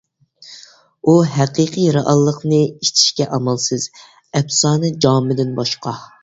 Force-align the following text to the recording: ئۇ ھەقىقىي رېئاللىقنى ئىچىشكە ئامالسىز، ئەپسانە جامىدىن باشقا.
ئۇ 1.07 1.13
ھەقىقىي 1.33 1.91
رېئاللىقنى 1.97 2.61
ئىچىشكە 2.69 3.27
ئامالسىز، 3.37 3.87
ئەپسانە 4.41 4.91
جامىدىن 5.07 5.55
باشقا. 5.63 5.97